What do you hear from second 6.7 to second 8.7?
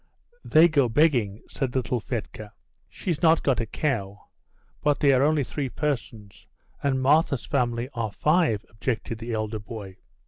and Martha's family are five,"